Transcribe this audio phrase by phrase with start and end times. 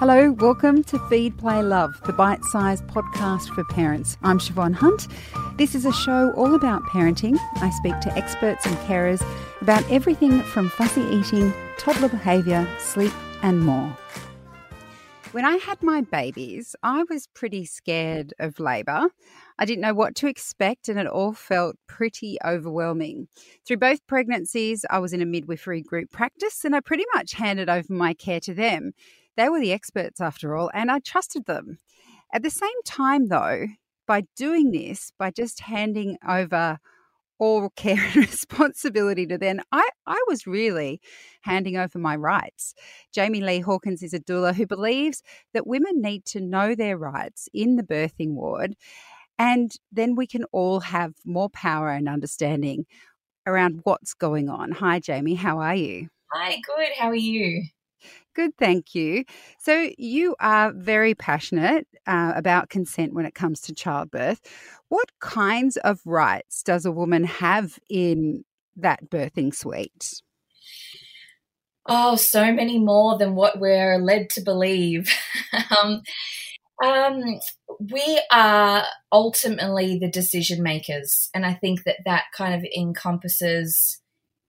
[0.00, 4.16] Hello, welcome to Feed, Play, Love, the bite sized podcast for parents.
[4.22, 5.08] I'm Siobhan Hunt.
[5.58, 7.36] This is a show all about parenting.
[7.56, 9.22] I speak to experts and carers
[9.60, 13.94] about everything from fussy eating, toddler behaviour, sleep, and more.
[15.32, 19.08] When I had my babies, I was pretty scared of labour.
[19.58, 23.28] I didn't know what to expect, and it all felt pretty overwhelming.
[23.66, 27.68] Through both pregnancies, I was in a midwifery group practice, and I pretty much handed
[27.68, 28.92] over my care to them.
[29.40, 31.78] They were the experts after all, and I trusted them.
[32.30, 33.68] At the same time, though,
[34.06, 36.78] by doing this, by just handing over
[37.38, 41.00] all care and responsibility to them, I, I was really
[41.40, 42.74] handing over my rights.
[43.14, 45.22] Jamie Lee Hawkins is a doula who believes
[45.54, 48.76] that women need to know their rights in the birthing ward,
[49.38, 52.84] and then we can all have more power and understanding
[53.46, 54.72] around what's going on.
[54.72, 55.36] Hi, Jamie.
[55.36, 56.10] How are you?
[56.30, 56.88] Hi, good.
[56.98, 57.62] How are you?
[58.34, 59.24] Good, thank you.
[59.58, 64.40] So, you are very passionate uh, about consent when it comes to childbirth.
[64.88, 68.44] What kinds of rights does a woman have in
[68.76, 70.22] that birthing suite?
[71.86, 75.10] Oh, so many more than what we're led to believe.
[75.82, 76.02] um,
[76.84, 77.40] um,
[77.78, 84.00] we are ultimately the decision makers, and I think that that kind of encompasses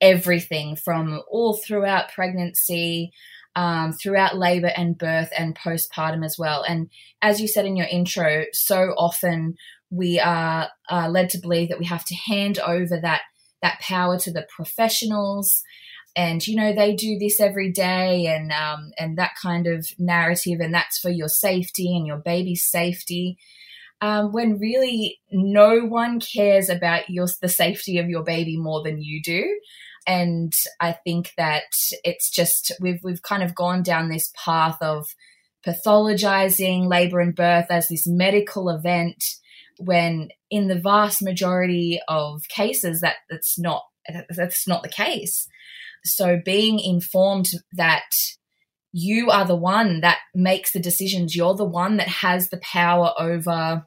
[0.01, 3.11] everything from all throughout pregnancy
[3.55, 6.63] um, throughout labor and birth and postpartum as well.
[6.63, 6.89] And
[7.21, 9.55] as you said in your intro, so often
[9.89, 13.21] we are uh, led to believe that we have to hand over that
[13.61, 15.61] that power to the professionals.
[16.15, 20.59] And you know they do this every day and um, and that kind of narrative
[20.59, 23.37] and that's for your safety and your baby's safety.
[24.03, 29.01] Um, when really no one cares about your the safety of your baby more than
[29.01, 29.59] you do
[30.07, 31.63] and I think that
[32.03, 35.07] it's just we've we've kind of gone down this path of
[35.65, 39.23] pathologizing labor and birth as this medical event
[39.79, 43.83] when in the vast majority of cases that that's not
[44.29, 45.47] that's not the case.
[46.03, 48.09] So being informed that
[48.91, 53.13] you are the one that makes the decisions you're the one that has the power
[53.17, 53.85] over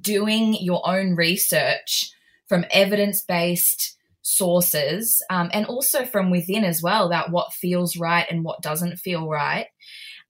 [0.00, 2.12] doing your own research
[2.46, 3.97] from evidence based
[4.28, 8.98] sources um, and also from within as well about what feels right and what doesn't
[8.98, 9.66] feel right.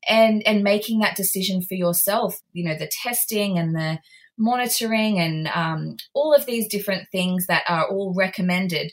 [0.09, 3.99] And and making that decision for yourself you know the testing and the
[4.39, 8.93] monitoring and um, all of these different things that are all recommended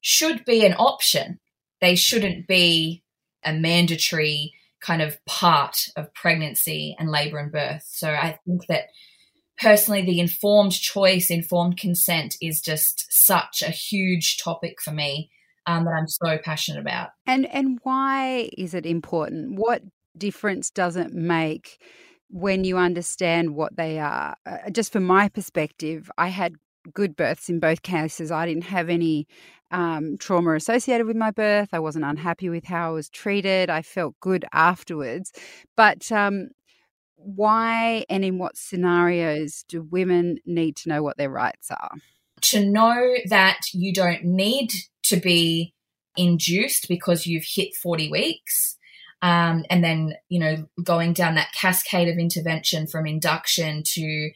[0.00, 1.38] should be an option.
[1.82, 3.02] They shouldn't be
[3.44, 7.84] a mandatory kind of part of pregnancy and labor and birth.
[7.86, 8.84] So i think that
[9.60, 15.30] personally, the informed choice, informed consent is just such a huge topic for me
[15.66, 17.10] um, that I'm so passionate about.
[17.26, 19.58] And and why is it important?
[19.58, 19.82] What
[20.16, 21.78] difference does it make
[22.28, 24.36] when you understand what they are?
[24.46, 26.54] Uh, just from my perspective, I had
[26.94, 28.30] good births in both cases.
[28.30, 29.26] I didn't have any
[29.70, 31.68] um, trauma associated with my birth.
[31.72, 33.70] I wasn't unhappy with how I was treated.
[33.70, 35.32] I felt good afterwards.
[35.76, 36.48] But um,
[37.22, 41.92] why and in what scenarios do women need to know what their rights are?
[42.42, 44.70] To know that you don't need
[45.04, 45.74] to be
[46.16, 48.76] induced because you've hit 40 weeks.
[49.22, 54.30] Um, and then, you know, going down that cascade of intervention from induction to,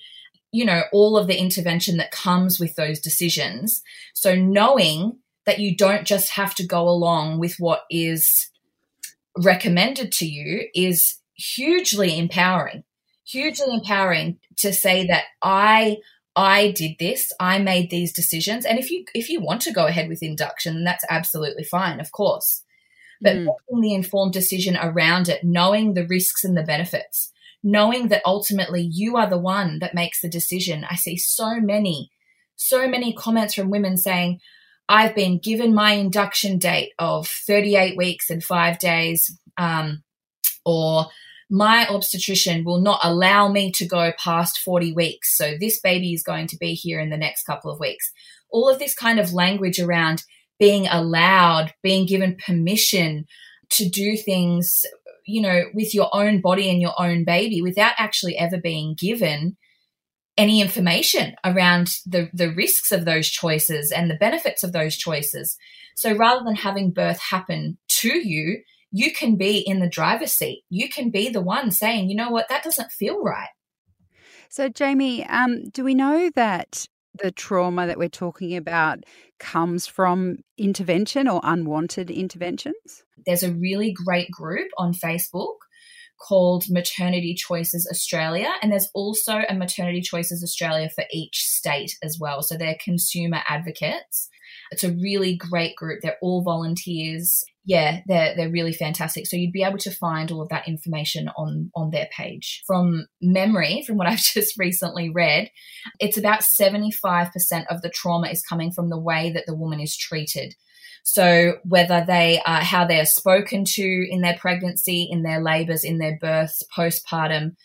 [0.52, 3.82] you know, all of the intervention that comes with those decisions.
[4.12, 8.50] So knowing that you don't just have to go along with what is
[9.36, 12.84] recommended to you is hugely empowering,
[13.26, 15.98] hugely empowering to say that I
[16.36, 18.64] I did this, I made these decisions.
[18.64, 22.12] And if you if you want to go ahead with induction, that's absolutely fine, of
[22.12, 22.62] course.
[23.20, 23.46] But mm.
[23.46, 28.82] making the informed decision around it, knowing the risks and the benefits, knowing that ultimately
[28.82, 30.84] you are the one that makes the decision.
[30.88, 32.10] I see so many,
[32.56, 34.40] so many comments from women saying,
[34.88, 40.02] I've been given my induction date of 38 weeks and five days, um,
[40.66, 41.06] or
[41.54, 45.36] my obstetrician will not allow me to go past 40 weeks.
[45.36, 48.10] So this baby is going to be here in the next couple of weeks.
[48.50, 50.24] All of this kind of language around
[50.58, 53.26] being allowed, being given permission
[53.70, 54.84] to do things,
[55.26, 59.56] you know, with your own body and your own baby without actually ever being given
[60.36, 65.56] any information around the, the risks of those choices and the benefits of those choices.
[65.94, 70.62] So rather than having birth happen to you, you can be in the driver's seat.
[70.70, 73.48] You can be the one saying, you know what, that doesn't feel right.
[74.48, 76.86] So, Jamie, um, do we know that
[77.20, 79.00] the trauma that we're talking about
[79.40, 83.02] comes from intervention or unwanted interventions?
[83.26, 85.56] There's a really great group on Facebook
[86.20, 92.16] called Maternity Choices Australia, and there's also a Maternity Choices Australia for each state as
[92.20, 92.44] well.
[92.44, 94.30] So they're consumer advocates.
[94.70, 96.00] It's a really great group.
[96.02, 97.44] They're all volunteers.
[97.64, 99.26] Yeah, they're they're really fantastic.
[99.26, 102.62] So you'd be able to find all of that information on on their page.
[102.66, 105.50] From memory, from what I've just recently read,
[106.00, 107.30] it's about 75%
[107.70, 110.54] of the trauma is coming from the way that the woman is treated.
[111.04, 115.84] So whether they are how they are spoken to in their pregnancy, in their labors,
[115.84, 117.56] in their births, postpartum,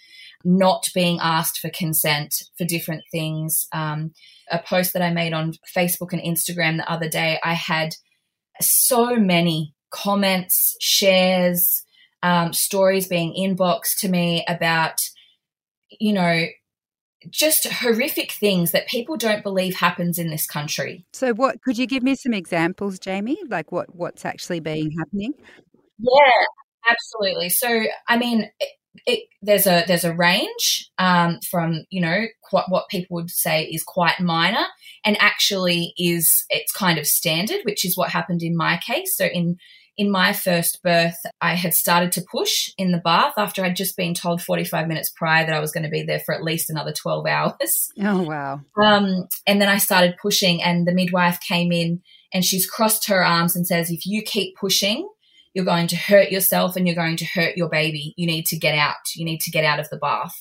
[0.43, 3.65] not being asked for consent for different things.
[3.73, 4.13] Um,
[4.51, 7.95] a post that I made on Facebook and Instagram the other day, I had
[8.61, 11.83] so many comments, shares,
[12.23, 15.01] um, stories being inboxed to me about,
[15.99, 16.45] you know,
[17.29, 21.05] just horrific things that people don't believe happens in this country.
[21.11, 23.37] So what could you give me some examples, Jamie?
[23.47, 25.33] Like what what's actually being happening?
[25.97, 26.31] Yeah,
[26.89, 27.49] absolutely.
[27.49, 28.49] So I mean
[29.05, 33.83] it, there's a there's a range um, from you know what people would say is
[33.83, 34.65] quite minor
[35.05, 39.15] and actually is it's kind of standard, which is what happened in my case.
[39.15, 39.57] So in
[39.99, 43.97] in my first birth, I had started to push in the bath after I'd just
[43.97, 46.69] been told 45 minutes prior that I was going to be there for at least
[46.69, 47.91] another 12 hours.
[48.01, 48.61] Oh, wow.
[48.81, 52.01] Um, and then I started pushing, and the midwife came in
[52.33, 55.05] and she's crossed her arms and says, If you keep pushing,
[55.53, 58.13] you're going to hurt yourself and you're going to hurt your baby.
[58.17, 58.95] You need to get out.
[59.15, 60.35] You need to get out of the bath.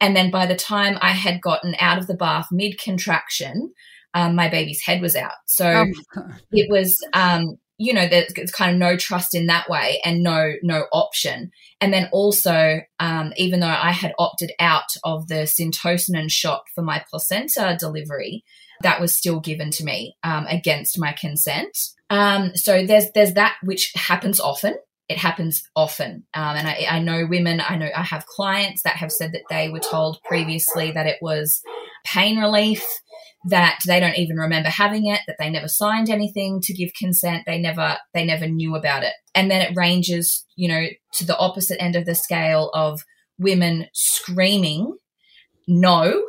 [0.00, 3.72] And then by the time I had gotten out of the bath mid contraction,
[4.14, 5.32] um, my baby's head was out.
[5.46, 5.86] So
[6.16, 6.22] oh
[6.52, 10.52] it was um, you know there's kind of no trust in that way and no
[10.62, 11.50] no option
[11.80, 16.82] and then also um, even though i had opted out of the syntocinon shot for
[16.82, 18.44] my placenta delivery
[18.82, 21.76] that was still given to me um, against my consent
[22.10, 24.74] um, so there's there's that which happens often.
[25.08, 26.26] It happens often.
[26.34, 29.44] Um, and I, I know women i know i have clients that have said that
[29.48, 31.62] they were told previously that it was
[32.04, 32.84] pain relief
[33.46, 37.44] that they don't even remember having it, that they never signed anything to give consent,
[37.46, 39.12] they never they never knew about it.
[39.34, 43.02] And then it ranges, you know, to the opposite end of the scale of
[43.38, 44.96] women screaming,
[45.66, 46.24] "No,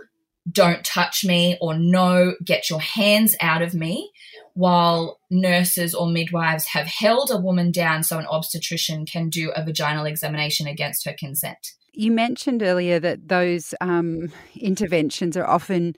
[0.51, 4.11] don't touch me," or "No, get your hands out of me."
[4.53, 9.63] While nurses or midwives have held a woman down so an obstetrician can do a
[9.63, 11.73] vaginal examination against her consent.
[11.93, 15.95] You mentioned earlier that those um, interventions are often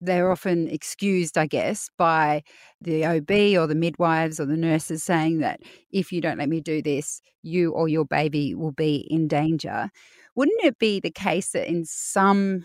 [0.00, 2.42] they're often excused, I guess, by
[2.80, 3.30] the OB
[3.60, 7.20] or the midwives or the nurses saying that if you don't let me do this,
[7.42, 9.90] you or your baby will be in danger.
[10.34, 12.64] Wouldn't it be the case that in some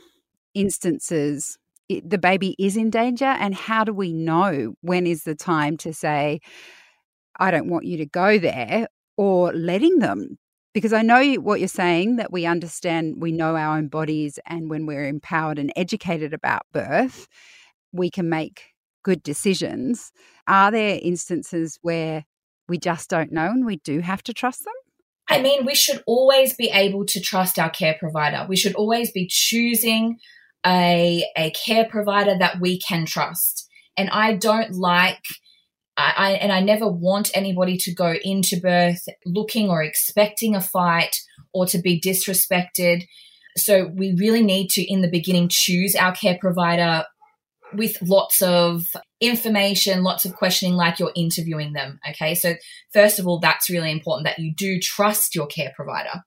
[0.54, 1.58] instances
[1.90, 3.26] it, the baby is in danger?
[3.26, 6.40] And how do we know when is the time to say,
[7.40, 10.38] I don't want you to go there, or letting them
[10.74, 14.70] because I know what you're saying that we understand, we know our own bodies, and
[14.70, 17.28] when we're empowered and educated about birth,
[17.92, 18.64] we can make
[19.04, 20.12] good decisions.
[20.48, 22.26] Are there instances where
[22.68, 24.74] we just don't know and we do have to trust them?
[25.30, 28.46] I mean, we should always be able to trust our care provider.
[28.50, 30.18] We should always be choosing
[30.66, 33.68] a, a care provider that we can trust.
[33.98, 35.24] And I don't like
[35.98, 40.62] I, I, and I never want anybody to go into birth looking or expecting a
[40.62, 41.16] fight
[41.54, 43.06] or to be disrespected.
[43.58, 47.06] So we really need to, in the beginning, choose our care provider
[47.76, 48.88] with lots of
[49.20, 52.00] information, lots of questioning, like you're interviewing them.
[52.10, 52.36] Okay.
[52.36, 52.56] So,
[52.92, 56.24] first of all, that's really important that you do trust your care provider.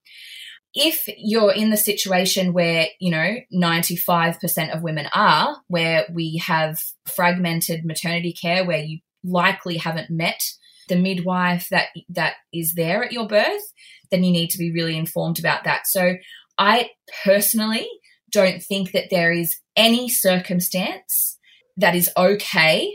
[0.79, 6.79] If you're in the situation where, you know, 95% of women are, where we have
[7.07, 10.43] fragmented maternity care, where you likely haven't met
[10.89, 13.73] the midwife that that is there at your birth,
[14.11, 15.87] then you need to be really informed about that.
[15.87, 16.17] So
[16.59, 16.91] I
[17.25, 17.89] personally
[18.31, 21.39] don't think that there is any circumstance
[21.79, 22.95] that is okay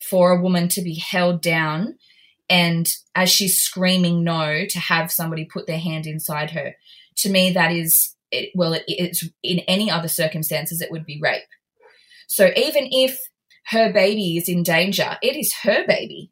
[0.00, 1.96] for a woman to be held down
[2.48, 6.74] and as she's screaming no to have somebody put their hand inside her
[7.18, 11.18] to me that is it, well it, it's in any other circumstances it would be
[11.22, 11.42] rape
[12.28, 13.18] so even if
[13.70, 15.18] her baby is in danger.
[15.22, 16.30] It is her baby.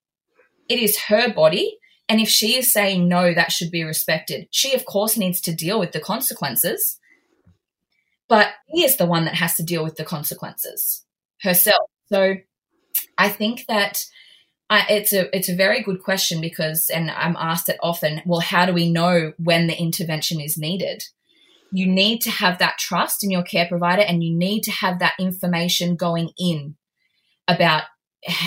[0.69, 1.76] It is her body.
[2.09, 4.49] And if she is saying no, that should be respected.
[4.50, 6.99] She, of course, needs to deal with the consequences,
[8.28, 11.05] but he is the one that has to deal with the consequences
[11.43, 11.90] herself.
[12.07, 12.37] So
[13.19, 14.05] I think that
[14.68, 18.23] I, it's a it's a very good question because, and I'm asked it often.
[18.26, 21.04] Well, how do we know when the intervention is needed?
[21.73, 24.99] You need to have that trust in your care provider, and you need to have
[24.99, 26.76] that information going in
[27.46, 27.85] about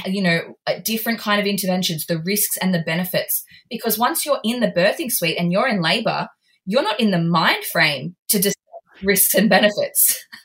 [0.06, 4.60] you know different kind of interventions the risks and the benefits because once you're in
[4.60, 6.28] the birthing suite and you're in labor
[6.70, 8.56] you're not in the mind frame to discuss
[9.02, 10.24] risks and benefits.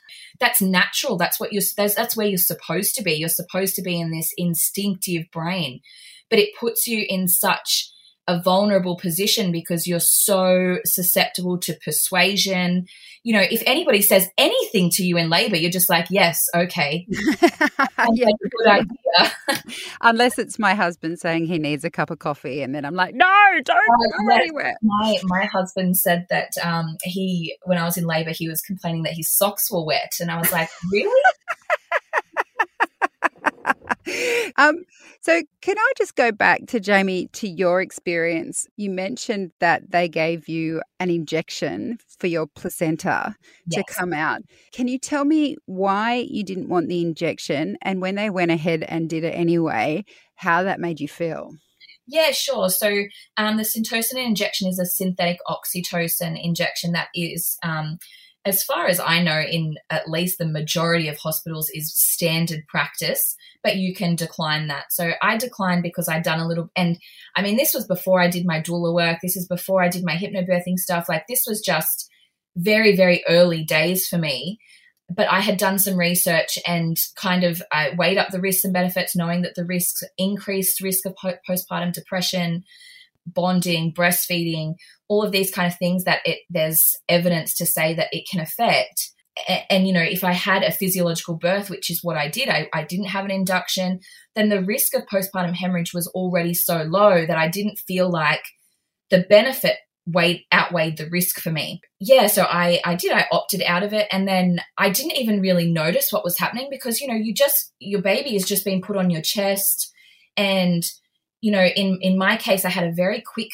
[0.41, 1.17] that's natural.
[1.17, 1.62] That's what you're.
[1.76, 3.12] That's, that's where you're supposed to be.
[3.12, 5.81] You're supposed to be in this instinctive brain,
[6.31, 7.91] but it puts you in such
[8.26, 12.87] a vulnerable position because you're so susceptible to persuasion.
[13.23, 17.07] You know, if anybody says anything to you in labor, you're just like, yes, okay.
[17.11, 18.28] yeah.
[18.40, 19.33] good idea.
[20.00, 22.62] Unless it's my husband saying he needs a cup of coffee.
[22.62, 23.26] And then I'm like, no,
[23.64, 24.76] don't uh, go anywhere.
[24.83, 29.02] My, my husband said that um, he, when I was in labor, he was complaining
[29.02, 30.12] that his socks were wet.
[30.21, 31.23] And I was like, really?
[34.56, 34.85] um,
[35.21, 38.66] so, can I just go back to Jamie to your experience?
[38.76, 43.35] You mentioned that they gave you an injection for your placenta
[43.66, 43.85] yes.
[43.85, 44.42] to come out.
[44.73, 48.83] Can you tell me why you didn't want the injection and when they went ahead
[48.83, 50.04] and did it anyway,
[50.37, 51.52] how that made you feel?
[52.06, 52.68] Yeah, sure.
[52.68, 53.04] So
[53.37, 57.99] um, the Syntocin injection is a synthetic oxytocin injection that is um,
[58.45, 63.37] as far as I know, in at least the majority of hospitals, is standard practice,
[63.63, 64.93] but you can decline that.
[64.93, 66.99] So I declined because I'd done a little, and
[67.35, 69.19] I mean, this was before I did my doula work.
[69.23, 71.09] This is before I did my hypnobirthing stuff.
[71.09, 72.11] Like, this was just
[72.57, 74.59] very, very early days for me.
[75.11, 78.73] But I had done some research and kind of I weighed up the risks and
[78.73, 81.15] benefits, knowing that the risks increased risk of
[81.49, 82.65] postpartum depression,
[83.26, 84.75] bonding, breastfeeding,
[85.09, 88.40] all of these kind of things that it, there's evidence to say that it can
[88.40, 89.11] affect.
[89.49, 92.49] And, and, you know, if I had a physiological birth, which is what I did,
[92.49, 94.00] I, I didn't have an induction,
[94.35, 98.43] then the risk of postpartum hemorrhage was already so low that I didn't feel like
[99.11, 99.76] the benefit
[100.07, 101.81] weighed outweighed the risk for me.
[101.99, 105.40] Yeah, so I I did I opted out of it and then I didn't even
[105.40, 108.83] really notice what was happening because you know, you just your baby is just being
[108.83, 109.90] put on your chest
[110.37, 110.85] and
[111.45, 113.51] you know, in in my case I had a very quick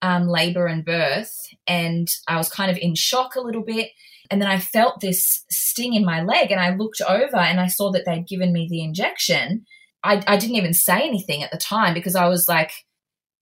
[0.00, 1.34] um, labor and birth,
[1.66, 3.90] and I was kind of in shock a little bit.
[4.30, 7.66] And then I felt this sting in my leg, and I looked over and I
[7.66, 9.66] saw that they'd given me the injection.
[10.02, 12.72] I, I didn't even say anything at the time because I was like,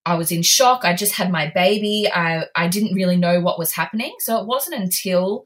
[0.04, 0.84] I was in shock.
[0.84, 2.08] I just had my baby.
[2.12, 4.14] I, I didn't really know what was happening.
[4.18, 5.44] So it wasn't until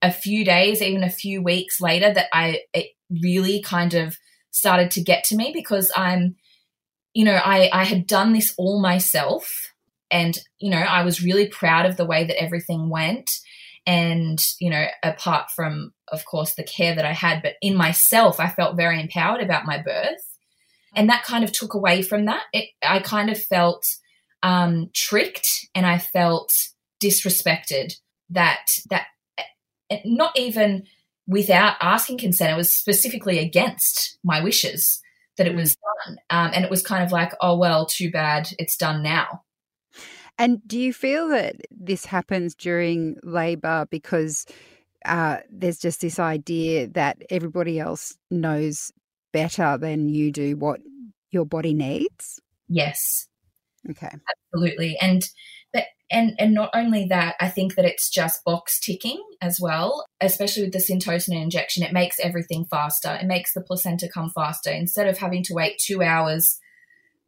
[0.00, 2.86] a few days, even a few weeks later, that I it
[3.22, 4.16] really kind of
[4.52, 6.36] started to get to me because I'm,
[7.12, 9.50] you know, I, I had done this all myself
[10.10, 13.30] and, you know, I was really proud of the way that everything went.
[13.86, 18.38] And, you know, apart from, of course, the care that I had, but in myself,
[18.38, 20.36] I felt very empowered about my birth.
[20.94, 22.42] And that kind of took away from that.
[22.52, 23.86] It, I kind of felt
[24.42, 26.52] um, tricked and I felt
[27.02, 27.94] disrespected
[28.30, 29.06] that, that
[29.90, 30.84] eh, not even
[31.26, 35.00] without asking consent, it was specifically against my wishes
[35.36, 36.18] that it was done.
[36.30, 39.42] Um, and it was kind of like, oh, well, too bad it's done now.
[40.38, 44.46] And do you feel that this happens during labour because
[45.04, 48.92] uh, there's just this idea that everybody else knows
[49.32, 50.80] better than you do what
[51.30, 52.40] your body needs?
[52.68, 53.28] Yes.
[53.88, 54.10] Okay.
[54.54, 54.96] Absolutely.
[55.00, 55.28] And
[56.10, 60.64] and and not only that, I think that it's just box ticking as well, especially
[60.64, 61.82] with the syntocin injection.
[61.82, 63.18] It makes everything faster.
[63.20, 66.58] It makes the placenta come faster instead of having to wait two hours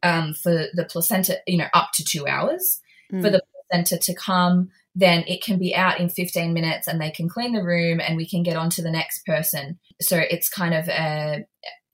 [0.03, 3.21] um, for the placenta, you know, up to two hours mm.
[3.21, 7.09] for the placenta to come, then it can be out in 15 minutes and they
[7.09, 9.79] can clean the room and we can get on to the next person.
[10.01, 11.45] So it's kind of a,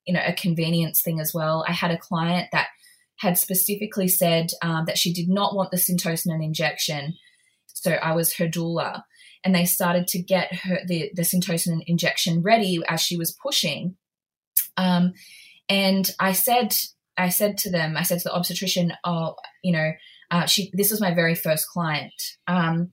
[0.05, 1.63] you know, a convenience thing as well.
[1.67, 2.67] I had a client that
[3.20, 7.16] had specifically said um, that she did not want the syntocin injection.
[7.68, 9.04] So I was her doula
[9.44, 13.96] and they started to get her the, the syntocin injection ready as she was pushing.
[14.78, 15.14] Um,
[15.68, 16.74] and I said,
[17.18, 19.92] I said to them, I said to the obstetrician, oh, you know,
[20.32, 22.14] uh, she this was my very first client.
[22.48, 22.92] Um,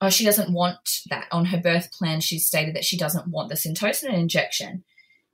[0.00, 0.78] oh, she doesn't want
[1.10, 2.20] that on her birth plan.
[2.20, 4.84] She stated that she doesn't want the syntocin injection,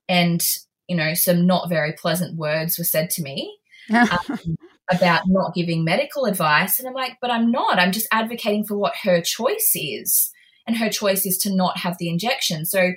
[0.08, 0.44] and
[0.88, 3.54] you know some not very pleasant words were said to me
[3.92, 4.56] um,
[4.90, 6.78] about not giving medical advice.
[6.78, 7.78] And I'm like, but I'm not.
[7.78, 10.30] I'm just advocating for what her choice is,
[10.66, 12.64] and her choice is to not have the injection.
[12.64, 12.92] So.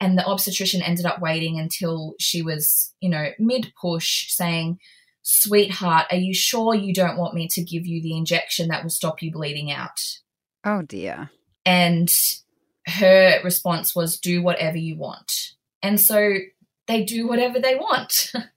[0.00, 4.78] And the obstetrician ended up waiting until she was, you know, mid push, saying,
[5.24, 8.90] sweetheart, are you sure you don't want me to give you the injection that will
[8.90, 9.98] stop you bleeding out?
[10.64, 11.30] Oh, dear.
[11.66, 12.10] And
[12.86, 15.32] her response was, do whatever you want.
[15.82, 16.34] And so
[16.86, 18.32] they do whatever they want.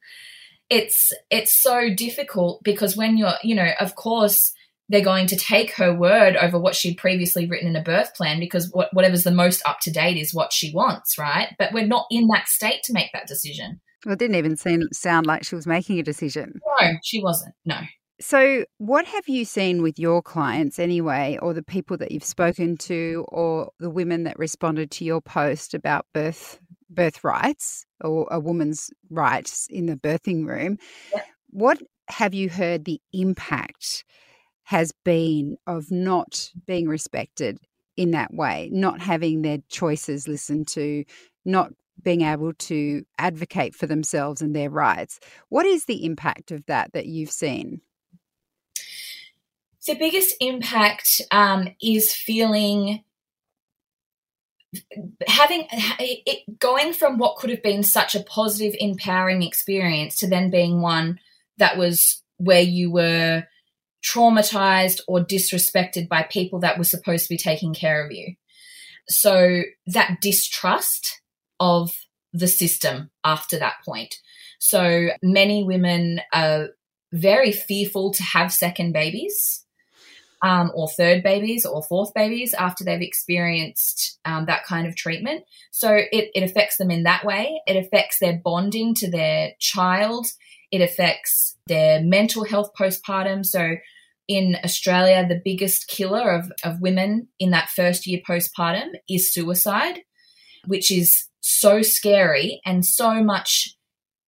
[0.70, 4.54] it's it's so difficult because when you're, you know, of course
[4.90, 8.40] they're going to take her word over what she'd previously written in a birth plan
[8.40, 11.50] because what, whatever's the most up to date is what she wants, right?
[11.60, 13.82] But we're not in that state to make that decision.
[14.06, 16.62] Well, it didn't even seem, sound like she was making a decision.
[16.80, 17.54] No, she wasn't.
[17.66, 17.80] No.
[18.20, 22.76] So, what have you seen with your clients anyway, or the people that you've spoken
[22.78, 26.60] to, or the women that responded to your post about birth
[26.90, 30.78] birth rights or a woman's rights in the birthing room?
[31.14, 31.22] Yeah.
[31.50, 34.04] What have you heard the impact
[34.64, 37.58] has been of not being respected
[37.96, 41.04] in that way, not having their choices listened to,
[41.46, 41.72] not
[42.04, 45.20] being able to advocate for themselves and their rights?
[45.50, 47.82] What is the impact of that that you've seen?
[49.88, 53.04] the biggest impact um, is feeling
[55.28, 60.50] having it going from what could have been such a positive empowering experience to then
[60.50, 61.20] being one
[61.58, 63.46] that was where you were
[64.06, 68.36] traumatized or disrespected by people that were supposed to be taking care of you.
[69.10, 71.22] So that distrust
[71.60, 71.96] of
[72.34, 74.16] the system after that point.
[74.60, 76.70] So many women are
[77.14, 79.64] very fearful to have second babies
[80.42, 85.44] um, or third babies or fourth babies after they've experienced um, that kind of treatment.
[85.72, 87.62] So it, it affects them in that way.
[87.66, 90.28] It affects their bonding to their child.
[90.72, 93.46] It affects their mental health postpartum.
[93.46, 93.78] So
[94.28, 100.02] in Australia, the biggest killer of, of women in that first year postpartum is suicide,
[100.66, 103.76] which is so scary and so much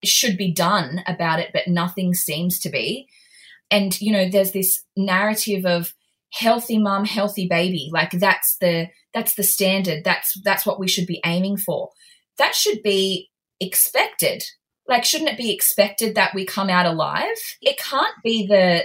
[0.03, 3.07] should be done about it, but nothing seems to be.
[3.69, 5.93] And, you know, there's this narrative of
[6.31, 7.89] healthy mum, healthy baby.
[7.91, 10.03] Like that's the that's the standard.
[10.03, 11.89] That's that's what we should be aiming for.
[12.37, 14.43] That should be expected.
[14.87, 17.37] Like shouldn't it be expected that we come out alive?
[17.61, 18.83] It can't be the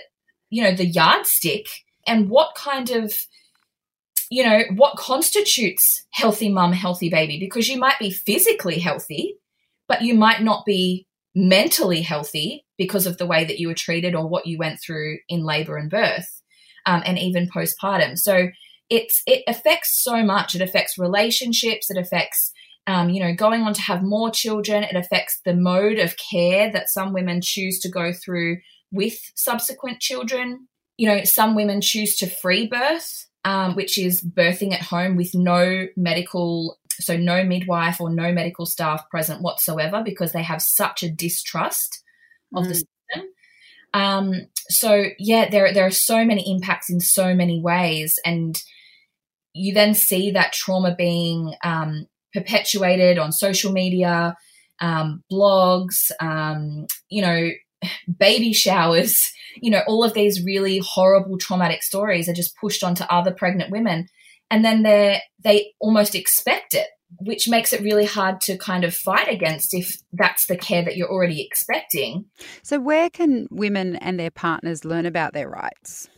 [0.50, 1.66] you know the yardstick.
[2.06, 3.26] And what kind of
[4.30, 7.38] you know what constitutes healthy mum, healthy baby?
[7.38, 9.36] Because you might be physically healthy,
[9.88, 14.14] but you might not be mentally healthy because of the way that you were treated
[14.14, 16.42] or what you went through in labor and birth
[16.86, 18.18] um, and even postpartum.
[18.18, 18.48] So
[18.90, 20.54] it's it affects so much.
[20.54, 21.90] It affects relationships.
[21.90, 22.52] It affects
[22.86, 24.84] um, you know going on to have more children.
[24.84, 28.58] It affects the mode of care that some women choose to go through
[28.90, 30.68] with subsequent children.
[30.96, 35.34] You know, some women choose to free birth, um, which is birthing at home with
[35.34, 41.02] no medical so no midwife or no medical staff present whatsoever because they have such
[41.02, 42.02] a distrust
[42.54, 42.68] of mm.
[42.68, 42.84] the.
[43.94, 44.32] Um,
[44.68, 48.60] so yeah, there there are so many impacts in so many ways, and
[49.54, 54.36] you then see that trauma being um, perpetuated on social media,
[54.80, 57.50] um, blogs, um, you know,
[58.18, 59.18] baby showers.
[59.62, 63.70] You know, all of these really horrible traumatic stories are just pushed onto other pregnant
[63.70, 64.08] women,
[64.50, 66.88] and then they they almost expect it
[67.20, 70.96] which makes it really hard to kind of fight against if that's the care that
[70.96, 72.26] you're already expecting.
[72.62, 76.08] So, where can women and their partners learn about their rights?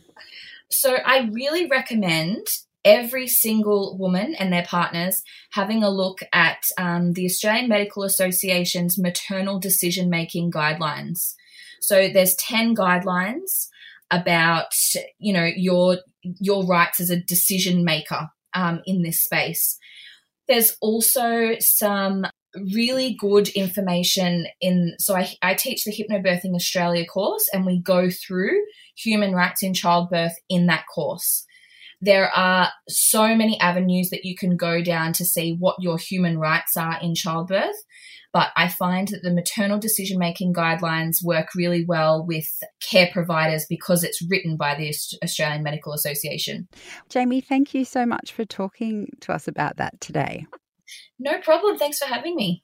[0.69, 2.47] So, I really recommend
[2.85, 8.97] every single woman and their partners having a look at um, the Australian Medical Association's
[8.97, 11.33] maternal decision making guidelines.
[11.81, 13.67] So, there's 10 guidelines
[14.09, 14.73] about
[15.19, 19.77] you know your your rights as a decision maker um, in this space
[20.47, 22.25] there's also some
[22.73, 28.09] really good information in so I, I teach the hypnobirthing australia course and we go
[28.09, 28.57] through
[28.97, 31.45] human rights in childbirth in that course.
[32.01, 36.37] There are so many avenues that you can go down to see what your human
[36.37, 37.75] rights are in childbirth
[38.37, 42.45] but I find that the maternal decision making guidelines work really well with
[42.87, 46.67] care providers because it's written by the Australian Medical Association.
[47.09, 50.45] Jamie, thank you so much for talking to us about that today.
[51.17, 51.79] No problem.
[51.79, 52.63] Thanks for having me.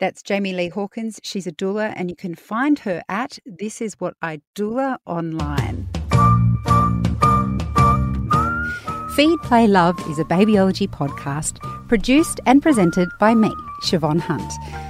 [0.00, 1.18] That's Jamie Lee Hawkins.
[1.22, 5.88] She's a doula, and you can find her at This Is What I Doula online.
[9.16, 11.58] Feed, Play, Love is a babyology podcast
[11.88, 13.50] produced and presented by me,
[13.82, 14.89] Siobhan Hunt.